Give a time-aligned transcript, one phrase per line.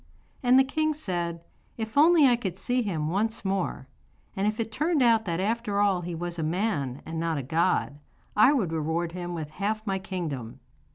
[0.41, 1.43] And the king said:
[1.77, 3.87] 'If only I could see him once more,
[4.35, 7.43] and if it turned out that after all he was a man and not a
[7.43, 7.99] god,
[8.35, 10.59] I would reward him with half my kingdom.